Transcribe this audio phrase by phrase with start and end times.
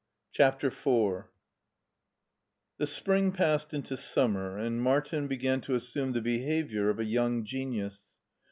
[0.31, 1.25] CHAPTER ly
[2.79, 7.05] THE spring passed into summer, and Martin be gan to assume the behavior of a
[7.05, 8.01] young genius.